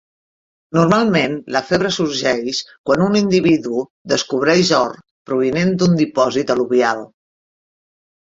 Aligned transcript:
Normalment, 0.75 1.33
la 1.55 1.59
febre 1.65 1.91
sorgeix 1.97 2.61
quan 2.89 3.03
un 3.07 3.17
individu 3.19 3.81
descobreix 4.15 4.71
or 4.79 4.95
provinent 5.33 5.75
d'un 5.83 5.95
dipòsit 6.01 6.55
al·luvial. 6.55 7.05